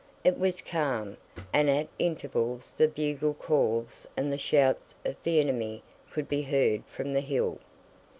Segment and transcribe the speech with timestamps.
[0.23, 1.17] It was calm,
[1.53, 6.83] and at intervals the bugle calls and the shouts of the enemy could be heard
[6.87, 7.59] from the hill.